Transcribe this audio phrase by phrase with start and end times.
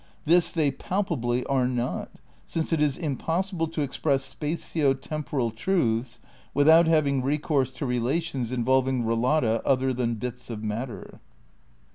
[0.25, 2.09] This they palpably are not,
[2.47, 6.17] since it is impossible to express spatio temporal truths
[6.55, 11.19] without having recourse to relations involving relata other than bits of matter."